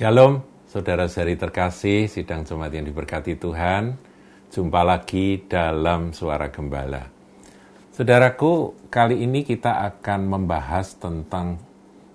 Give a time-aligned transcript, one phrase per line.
[0.00, 4.00] Shalom, saudara-saudari terkasih, sidang jemaat yang diberkati Tuhan.
[4.48, 7.04] Jumpa lagi dalam Suara Gembala.
[7.92, 11.60] Saudaraku, kali ini kita akan membahas tentang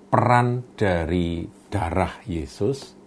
[0.09, 2.97] peran dari darah Yesus,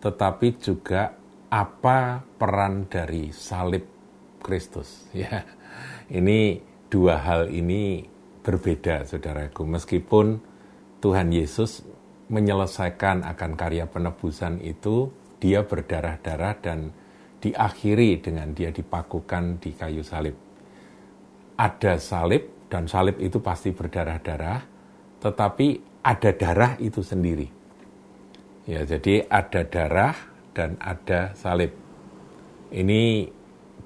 [0.00, 1.12] tetapi juga
[1.52, 3.84] apa peran dari salib
[4.40, 5.04] Kristus.
[5.12, 5.44] Ya,
[6.08, 8.08] ini dua hal ini
[8.40, 9.68] berbeda, saudaraku.
[9.68, 10.40] Meskipun
[11.04, 11.84] Tuhan Yesus
[12.26, 16.90] menyelesaikan akan karya penebusan itu, dia berdarah-darah dan
[17.38, 20.34] diakhiri dengan dia dipakukan di kayu salib.
[21.56, 24.60] Ada salib dan salib itu pasti berdarah-darah,
[25.22, 27.48] tetapi ada darah itu sendiri.
[28.66, 30.16] Ya, jadi ada darah
[30.50, 31.70] dan ada salib.
[32.74, 33.30] Ini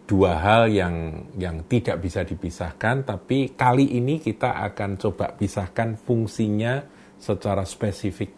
[0.09, 7.00] dua hal yang yang tidak bisa dipisahkan, tapi kali ini kita akan coba pisahkan fungsinya
[7.21, 8.33] secara spesifik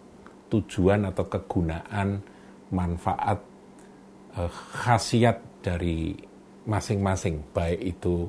[0.50, 2.20] tujuan atau kegunaan
[2.74, 3.38] manfaat
[4.36, 6.12] eh, khasiat dari
[6.66, 8.26] masing-masing baik itu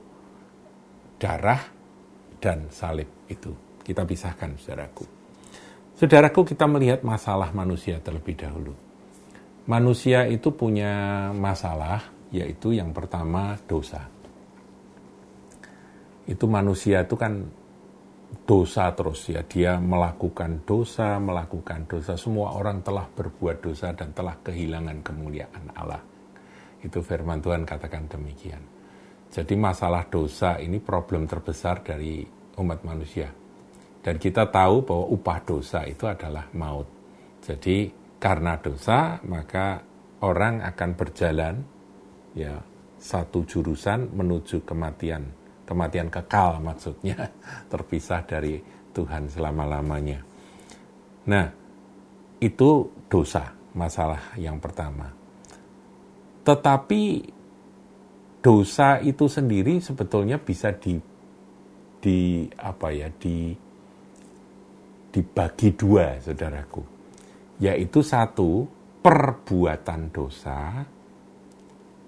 [1.18, 1.60] darah
[2.38, 3.52] dan salib itu.
[3.84, 5.04] Kita pisahkan saudaraku.
[6.00, 8.74] Saudaraku kita melihat masalah manusia terlebih dahulu.
[9.68, 14.08] Manusia itu punya masalah yaitu yang pertama dosa.
[16.26, 17.48] Itu manusia itu kan
[18.42, 19.30] dosa terus.
[19.30, 22.18] Ya dia melakukan dosa melakukan dosa.
[22.18, 26.02] Semua orang telah berbuat dosa dan telah kehilangan kemuliaan Allah.
[26.82, 28.62] Itu firman Tuhan katakan demikian.
[29.34, 32.22] Jadi masalah dosa ini problem terbesar dari
[32.60, 33.30] umat manusia.
[34.04, 36.86] Dan kita tahu bahwa upah dosa itu adalah maut.
[37.40, 37.90] Jadi
[38.20, 39.80] karena dosa maka
[40.24, 41.56] orang akan berjalan
[42.36, 42.56] ya
[43.00, 47.32] satu jurusan menuju kematian kematian kekal maksudnya,
[47.72, 48.60] terpisah dari
[48.94, 50.20] Tuhan selama-lamanya.
[51.28, 51.46] Nah,
[52.44, 52.70] itu
[53.08, 55.10] dosa, masalah yang pertama.
[56.44, 57.02] Tetapi
[58.44, 61.00] dosa itu sendiri sebetulnya bisa di
[62.04, 63.56] di apa ya, di
[65.14, 66.84] dibagi dua, Saudaraku.
[67.62, 68.66] Yaitu satu,
[69.00, 70.84] perbuatan dosa,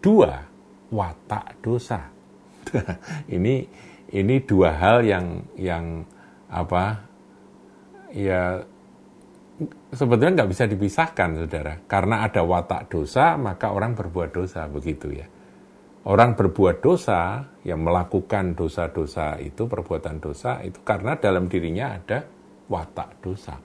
[0.01, 0.41] dua,
[0.89, 2.14] watak dosa.
[3.35, 3.65] ini
[4.15, 6.05] ini dua hal yang yang
[6.51, 7.03] apa
[8.13, 8.63] ya
[9.91, 11.73] sebetulnya nggak bisa dipisahkan saudara.
[11.87, 15.27] Karena ada watak dosa maka orang berbuat dosa begitu ya.
[16.05, 22.21] Orang berbuat dosa yang melakukan dosa-dosa itu perbuatan dosa itu karena dalam dirinya ada
[22.69, 23.57] watak dosa.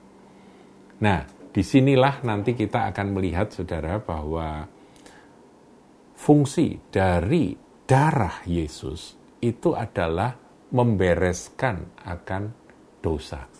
[1.04, 4.64] Nah di sinilah nanti kita akan melihat saudara bahwa
[6.16, 10.38] fungsi dari darah Yesus itu adalah
[10.70, 12.54] membereskan akan
[13.02, 13.50] dosa.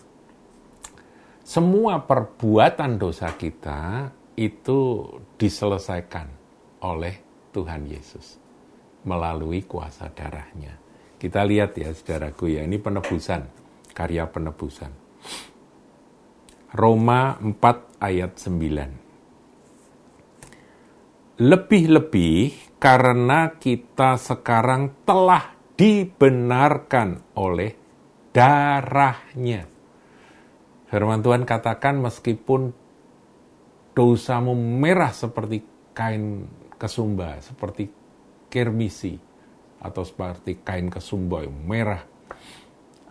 [1.43, 4.07] Semua perbuatan dosa kita
[4.39, 5.03] itu
[5.35, 6.31] diselesaikan
[6.87, 8.39] oleh Tuhan Yesus
[9.03, 10.79] melalui kuasa darahnya.
[11.19, 13.43] Kita lihat ya saudaraku ya, ini penebusan,
[13.91, 14.95] karya penebusan.
[16.71, 19.10] Roma 4 ayat 9.
[21.39, 27.71] Lebih-lebih karena kita sekarang telah dibenarkan oleh
[28.35, 29.67] darahnya.
[30.91, 32.75] Firman Tuhan katakan meskipun
[33.95, 35.63] dosamu merah seperti
[35.95, 37.87] kain kesumba, seperti
[38.51, 39.15] kermisi,
[39.81, 42.03] atau seperti kain kesumba yang merah,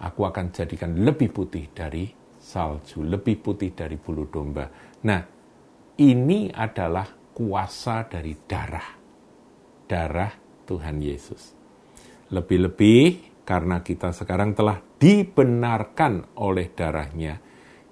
[0.01, 2.07] aku akan jadikan lebih putih dari
[2.39, 4.71] salju, lebih putih dari bulu domba.
[5.05, 5.21] Nah,
[6.01, 9.01] ini adalah kuasa dari darah
[9.91, 10.31] darah
[10.69, 11.57] Tuhan Yesus.
[12.31, 17.43] Lebih-lebih karena kita sekarang telah dibenarkan oleh darahnya,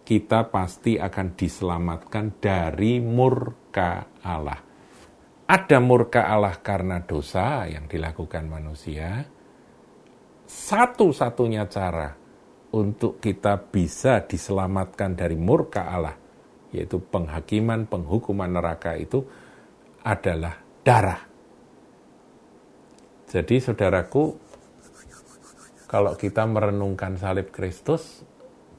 [0.07, 4.63] kita pasti akan diselamatkan dari murka Allah.
[5.49, 9.27] Ada murka Allah karena dosa yang dilakukan manusia.
[10.47, 12.15] Satu-satunya cara
[12.71, 16.15] untuk kita bisa diselamatkan dari murka Allah,
[16.71, 19.25] yaitu penghakiman, penghukuman neraka itu
[20.09, 21.29] adalah darah
[23.29, 24.41] jadi saudaraku,
[25.85, 28.25] kalau kita merenungkan salib Kristus,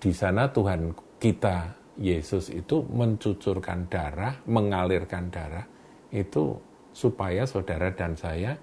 [0.02, 5.70] di sana Tuhan kita, Yesus itu mencucurkan darah, mengalirkan darah,
[6.10, 6.58] itu
[6.90, 8.58] supaya saudara dan saya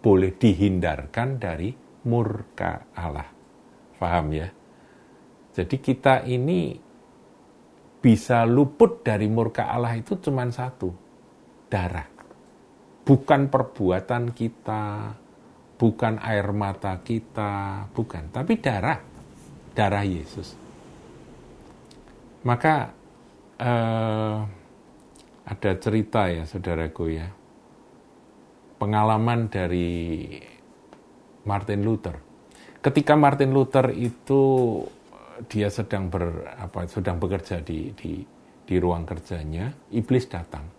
[0.00, 1.76] boleh dihindarkan dari
[2.08, 3.28] murka Allah.
[4.00, 4.48] Paham ya?
[5.52, 6.72] Jadi kita ini
[8.00, 10.88] bisa luput dari murka Allah itu cuma satu,
[11.68, 12.18] darah
[13.08, 15.16] bukan perbuatan kita,
[15.80, 19.00] bukan air mata kita, bukan, tapi darah,
[19.72, 20.52] darah Yesus.
[22.44, 22.92] Maka
[23.56, 24.36] eh,
[25.48, 27.32] ada cerita ya saudaraku ya.
[28.76, 30.28] Pengalaman dari
[31.48, 32.20] Martin Luther.
[32.78, 34.84] Ketika Martin Luther itu
[35.50, 38.22] dia sedang ber apa sedang bekerja di di
[38.68, 40.77] di ruang kerjanya, iblis datang.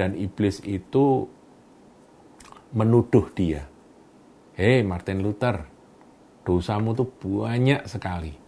[0.00, 1.28] Dan iblis itu
[2.72, 3.68] menuduh dia.
[4.56, 5.68] Hei Martin Luther,
[6.40, 8.40] dosamu tuh banyak sekali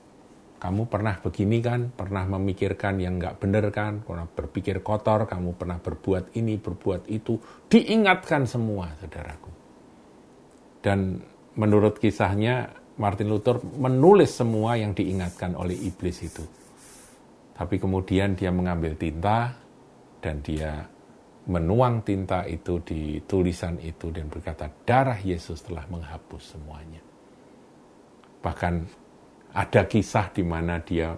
[0.62, 5.82] kamu pernah begini kan, pernah memikirkan yang nggak benar kan, pernah berpikir kotor, kamu pernah
[5.82, 7.34] berbuat ini, berbuat itu,
[7.66, 9.50] diingatkan semua, saudaraku.
[10.78, 11.18] Dan
[11.58, 16.46] menurut kisahnya, Martin Luther menulis semua yang diingatkan oleh iblis itu.
[17.58, 19.58] Tapi kemudian dia mengambil tinta
[20.22, 20.86] dan dia
[21.42, 27.02] menuang tinta itu di tulisan itu dan berkata, darah Yesus telah menghapus semuanya.
[28.42, 28.74] Bahkan
[29.54, 31.10] ada kisah di mana dia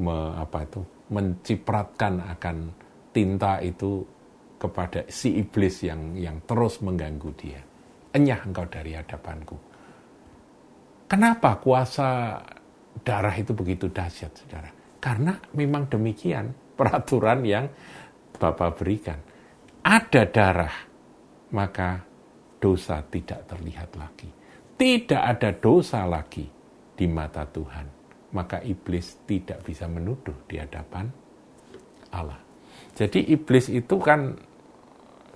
[0.00, 2.56] me, apa itu mencipratkan akan
[3.12, 4.04] tinta itu
[4.58, 7.60] kepada si iblis yang yang terus mengganggu dia.
[8.12, 9.56] Enyah engkau dari hadapanku.
[11.08, 12.40] Kenapa kuasa
[13.00, 14.68] darah itu begitu dahsyat, saudara?
[15.00, 17.64] Karena memang demikian peraturan yang
[18.38, 19.18] Bapak berikan.
[19.82, 20.76] Ada darah,
[21.54, 22.02] maka
[22.58, 24.28] dosa tidak terlihat lagi.
[24.78, 26.46] Tidak ada dosa lagi,
[26.98, 27.86] di mata Tuhan,
[28.34, 31.06] maka iblis tidak bisa menuduh di hadapan
[32.10, 32.42] Allah.
[32.98, 34.34] Jadi iblis itu kan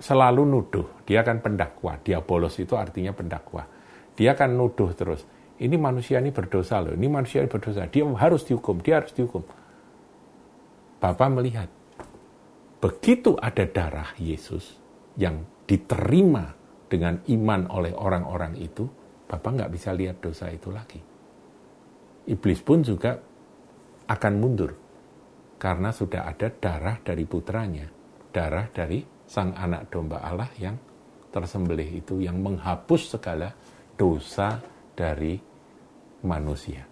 [0.03, 3.63] selalu nuduh, dia kan pendakwa, diabolos itu artinya pendakwa.
[4.19, 5.23] Dia kan nuduh terus,
[5.63, 9.47] ini manusia ini berdosa loh, ini manusia ini berdosa, dia harus dihukum, dia harus dihukum.
[10.99, 11.71] Bapak melihat,
[12.83, 14.75] begitu ada darah Yesus
[15.15, 16.51] yang diterima
[16.91, 18.83] dengan iman oleh orang-orang itu,
[19.23, 21.13] Bapak nggak bisa lihat dosa itu lagi
[22.27, 23.19] iblis pun juga
[24.07, 24.71] akan mundur
[25.59, 27.87] karena sudah ada darah dari putranya,
[28.35, 30.75] darah dari sang anak domba Allah yang
[31.31, 33.49] tersembelih itu yang menghapus segala
[33.95, 34.59] dosa
[34.93, 35.39] dari
[36.27, 36.83] manusia.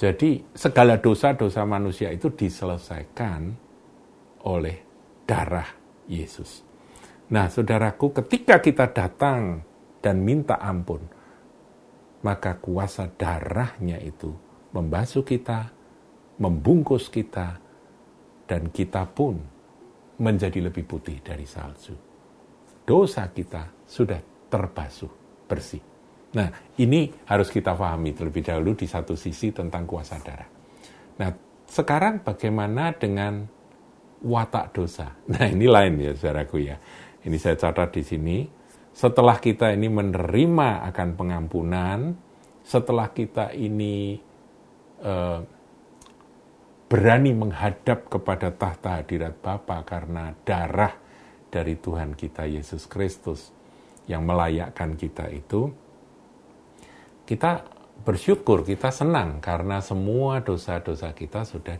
[0.00, 3.52] Jadi segala dosa-dosa manusia itu diselesaikan
[4.48, 4.76] oleh
[5.30, 5.70] darah
[6.10, 6.66] Yesus.
[7.30, 9.62] Nah, saudaraku, ketika kita datang
[10.02, 11.06] dan minta ampun,
[12.26, 14.34] maka kuasa darahnya itu
[14.74, 15.70] membasuh kita,
[16.42, 17.62] membungkus kita,
[18.50, 19.38] dan kita pun
[20.18, 21.94] menjadi lebih putih dari salju.
[22.82, 24.18] Dosa kita sudah
[24.50, 25.12] terbasuh
[25.46, 25.82] bersih.
[26.34, 26.50] Nah,
[26.82, 30.50] ini harus kita pahami terlebih dahulu di satu sisi tentang kuasa darah.
[31.22, 31.30] Nah,
[31.70, 33.59] sekarang bagaimana dengan
[34.24, 35.16] watak dosa?
[35.32, 36.76] Nah, ini lain ya, saudaraku ya.
[37.20, 38.38] Ini saya catat di sini
[38.90, 42.12] setelah kita ini menerima akan pengampunan,
[42.66, 44.18] setelah kita ini
[45.00, 45.40] uh,
[46.90, 50.92] berani menghadap kepada tahta hadirat Bapa karena darah
[51.48, 53.54] dari Tuhan kita Yesus Kristus
[54.10, 55.70] yang melayakkan kita itu,
[57.30, 57.62] kita
[58.02, 61.78] bersyukur, kita senang karena semua dosa-dosa kita sudah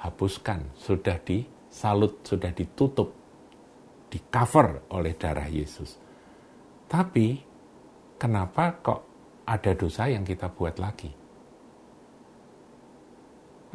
[0.00, 3.12] dihapuskan, sudah disalut, sudah ditutup
[4.08, 6.00] di cover oleh darah Yesus.
[6.88, 7.36] Tapi
[8.16, 9.00] kenapa kok
[9.44, 11.12] ada dosa yang kita buat lagi?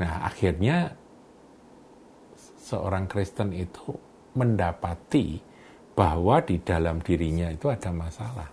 [0.01, 0.97] Nah, akhirnya
[2.57, 3.93] seorang Kristen itu
[4.33, 5.39] mendapati
[5.93, 8.49] bahwa di dalam dirinya itu ada masalah.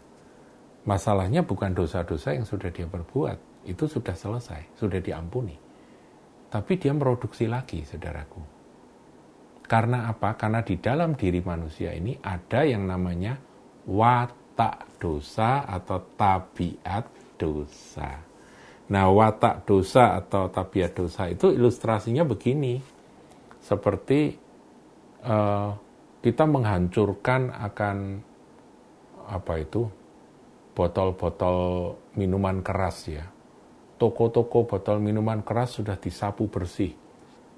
[0.84, 5.71] Masalahnya bukan dosa-dosa yang sudah dia perbuat, itu sudah selesai, sudah diampuni.
[6.52, 8.62] Tapi dia produksi lagi, saudaraku
[9.72, 10.36] karena apa?
[10.36, 13.40] Karena di dalam diri manusia ini ada yang namanya
[13.88, 17.08] watak dosa atau tabiat
[17.40, 18.20] dosa.
[18.92, 22.84] Nah, watak dosa atau tabiat dosa itu ilustrasinya begini.
[23.64, 24.36] Seperti
[25.24, 25.72] uh,
[26.20, 28.20] kita menghancurkan akan
[29.32, 29.88] apa itu
[30.76, 33.24] botol-botol minuman keras ya.
[34.02, 36.90] Toko-toko botol minuman keras sudah disapu bersih.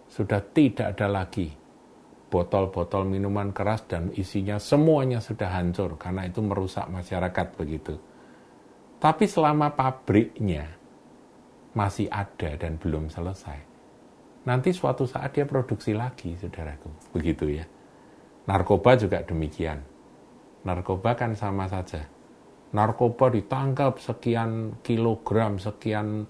[0.04, 1.64] Sudah tidak ada lagi
[2.34, 7.94] botol-botol minuman keras dan isinya semuanya sudah hancur karena itu merusak masyarakat begitu.
[8.98, 10.66] Tapi selama pabriknya
[11.78, 13.58] masih ada dan belum selesai,
[14.50, 17.14] nanti suatu saat dia produksi lagi, saudaraku.
[17.14, 17.64] Begitu ya.
[18.50, 19.78] Narkoba juga demikian.
[20.66, 22.02] Narkoba kan sama saja.
[22.74, 26.26] Narkoba ditangkap sekian kilogram, sekian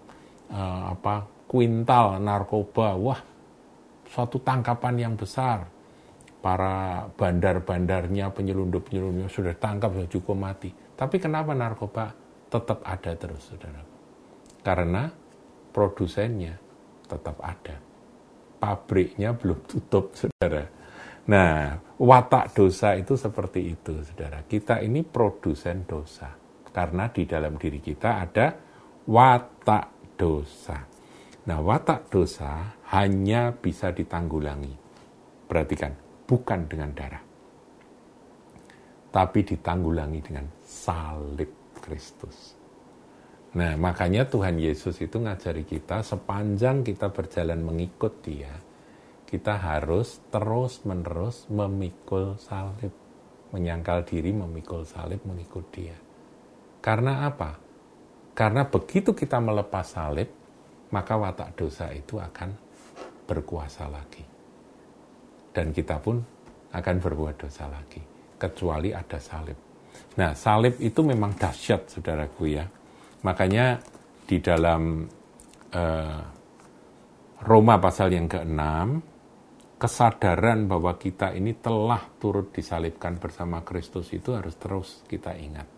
[0.54, 2.94] uh, apa kuintal narkoba.
[2.94, 3.20] Wah,
[4.06, 5.66] suatu tangkapan yang besar
[6.38, 10.70] para bandar-bandarnya, penyelundup-penyelundupnya sudah tangkap, sudah cukup mati.
[10.94, 12.14] Tapi kenapa narkoba
[12.46, 13.82] tetap ada terus, saudara?
[14.62, 15.10] Karena
[15.74, 16.54] produsennya
[17.10, 17.76] tetap ada.
[18.64, 20.64] pabriknya belum tutup, saudara.
[21.28, 24.40] Nah, watak dosa itu seperti itu, saudara.
[24.40, 26.32] Kita ini produsen dosa.
[26.72, 28.56] Karena di dalam diri kita ada
[29.04, 29.93] watak
[30.24, 30.88] dosa.
[31.44, 34.72] Nah, watak dosa hanya bisa ditanggulangi.
[35.44, 35.92] Perhatikan,
[36.24, 37.20] bukan dengan darah.
[39.12, 42.56] Tapi ditanggulangi dengan salib Kristus.
[43.54, 48.50] Nah, makanya Tuhan Yesus itu ngajari kita sepanjang kita berjalan mengikut dia,
[49.28, 52.90] kita harus terus-menerus memikul salib.
[53.54, 55.94] Menyangkal diri, memikul salib, mengikut dia.
[56.82, 57.63] Karena apa?
[58.34, 60.28] Karena begitu kita melepas salib,
[60.90, 62.50] maka watak dosa itu akan
[63.24, 64.22] berkuasa lagi.
[65.54, 66.18] Dan kita pun
[66.74, 68.02] akan berbuat dosa lagi.
[68.34, 69.58] Kecuali ada salib.
[70.18, 72.66] Nah, salib itu memang dahsyat, saudaraku ya
[73.24, 73.80] Makanya
[74.28, 75.08] di dalam
[75.72, 76.22] uh,
[77.44, 78.60] Roma pasal yang ke-6,
[79.80, 85.73] kesadaran bahwa kita ini telah turut disalibkan bersama Kristus itu harus terus kita ingat.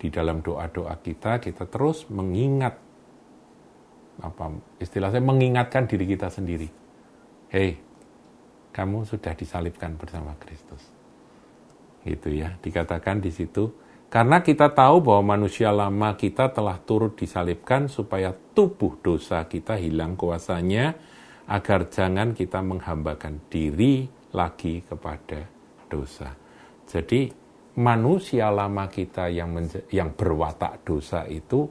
[0.00, 2.80] Di dalam doa-doa kita, kita terus mengingat,
[4.24, 4.48] apa
[4.80, 6.72] istilahnya mengingatkan diri kita sendiri.
[7.52, 7.76] Hei,
[8.72, 10.80] kamu sudah disalibkan bersama Kristus.
[12.00, 13.76] Gitu ya, dikatakan di situ,
[14.08, 20.16] karena kita tahu bahwa manusia lama kita telah turut disalibkan supaya tubuh dosa kita hilang
[20.16, 20.96] kuasanya,
[21.44, 25.44] agar jangan kita menghambakan diri lagi kepada
[25.92, 26.32] dosa.
[26.86, 27.28] Jadi
[27.78, 29.54] manusia lama kita yang
[29.94, 31.70] yang berwatak dosa itu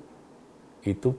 [0.88, 1.12] itu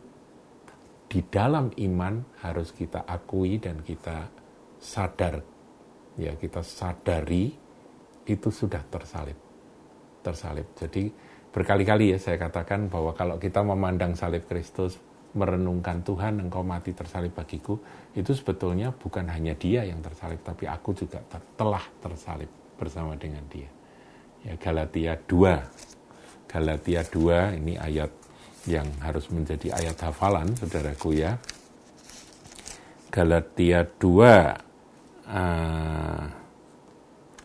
[1.11, 4.31] di dalam iman harus kita akui dan kita
[4.81, 5.43] sadar
[6.17, 7.53] ya kita sadari
[8.25, 9.51] itu sudah tersalib
[10.23, 10.69] tersalib.
[10.77, 11.09] Jadi
[11.51, 15.01] berkali-kali ya saya katakan bahwa kalau kita memandang salib Kristus,
[15.35, 17.81] merenungkan Tuhan engkau mati tersalib bagiku,
[18.15, 21.19] itu sebetulnya bukan hanya dia yang tersalib, tapi aku juga
[21.57, 23.69] telah tersalib bersama dengan dia.
[24.41, 26.49] Ya, Galatia 2.
[26.49, 28.11] Galatia 2 ini ayat
[28.65, 31.37] yang harus menjadi ayat hafalan saudaraku ya.
[33.13, 34.25] Galatia 2 uh,
[35.29, 36.25] eh,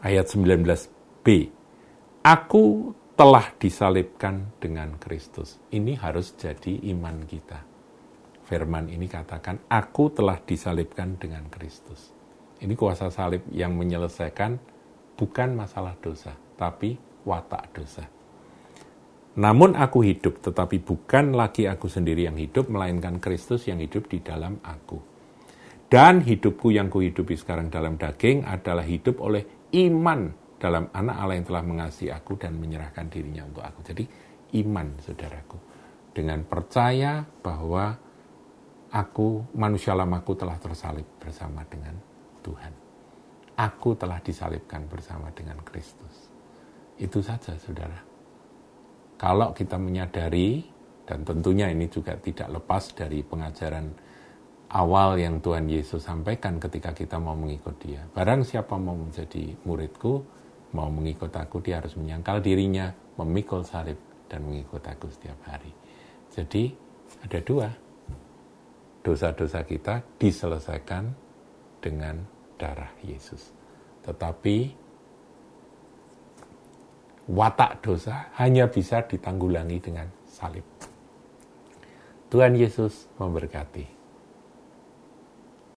[0.05, 1.27] ayat 19b
[2.25, 5.61] Aku telah disalibkan dengan Kristus.
[5.69, 7.61] Ini harus jadi iman kita.
[8.45, 12.13] Firman ini katakan, aku telah disalibkan dengan Kristus.
[12.61, 14.74] Ini kuasa salib yang menyelesaikan
[15.15, 18.05] bukan masalah dosa, tapi watak dosa.
[19.35, 24.23] Namun aku hidup, tetapi bukan lagi aku sendiri yang hidup, melainkan Kristus yang hidup di
[24.23, 24.95] dalam aku.
[25.91, 29.43] Dan hidupku yang kuhidupi sekarang dalam daging adalah hidup oleh
[29.75, 33.79] iman dalam anak Allah yang telah mengasihi aku dan menyerahkan dirinya untuk aku.
[33.83, 34.03] Jadi
[34.63, 35.57] iman saudaraku.
[36.15, 37.91] Dengan percaya bahwa
[38.87, 41.99] aku, manusia lamaku telah tersalib bersama dengan
[42.39, 42.84] Tuhan.
[43.55, 46.27] Aku telah disalibkan bersama dengan Kristus.
[46.99, 48.03] Itu saja saudara.
[49.15, 50.59] Kalau kita menyadari,
[51.07, 53.95] dan tentunya ini juga tidak lepas dari pengajaran
[54.75, 58.03] awal yang Tuhan Yesus sampaikan ketika kita mau mengikut dia.
[58.11, 60.19] Barang siapa mau menjadi muridku,
[60.75, 63.95] mau mengikut aku dia harus menyangkal dirinya, memikul salib
[64.27, 65.71] dan mengikut aku setiap hari.
[66.33, 66.75] Jadi
[67.23, 67.69] ada dua.
[69.05, 71.13] Dosa-dosa kita diselesaikan
[71.77, 73.51] dengan darah Yesus.
[74.03, 74.75] Tetapi
[77.31, 80.65] watak dosa hanya bisa ditanggulangi dengan salib.
[82.29, 83.94] Tuhan Yesus memberkati.